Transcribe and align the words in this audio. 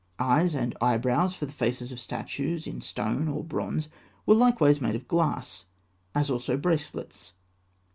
Eyes 0.17 0.55
and 0.55 0.75
eyebrows 0.81 1.35
for 1.35 1.45
the 1.45 1.51
faces 1.51 1.91
of 1.91 1.99
statues 1.99 2.65
in 2.65 2.81
stone 2.81 3.27
or 3.27 3.43
bronze 3.43 3.87
were 4.25 4.33
likewise 4.33 4.81
made 4.81 4.95
of 4.95 5.07
glass, 5.07 5.65
as 6.15 6.31
also 6.31 6.57
bracelets. 6.57 7.33